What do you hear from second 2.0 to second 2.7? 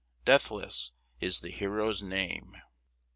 name.